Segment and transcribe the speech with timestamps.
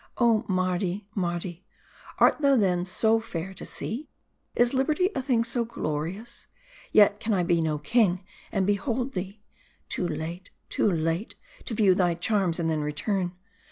[0.17, 1.07] Oh Mar 260 MARDI.
[1.07, 1.07] di!
[1.13, 1.65] Mardi!
[2.17, 4.09] art thou then so fair to see?
[4.55, 6.47] Is liberty a thing so glorious?
[6.91, 9.43] Yet can I be no king, and behold thee!
[9.89, 11.35] Too late, too late,
[11.65, 13.33] to view thy charms and then return.